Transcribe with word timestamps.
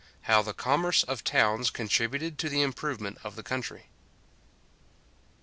HOW 0.21 0.41
THE 0.41 0.55
COMMERCE 0.55 1.03
OF 1.03 1.23
TOWNS 1.23 1.69
CONTRIBUTED 1.69 2.39
TO 2.39 2.49
THE 2.49 2.63
IMPROVEMENT 2.63 3.19
OF 3.23 3.35
THE 3.35 3.43
COUNTRY. 3.43 3.91